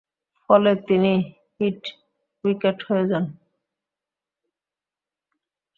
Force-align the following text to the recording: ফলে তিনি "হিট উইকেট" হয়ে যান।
ফলে 0.49 0.71
তিনি 0.87 1.13
"হিট 1.57 1.81
উইকেট" 2.43 2.77
হয়ে 2.87 3.05
যান। 3.11 3.25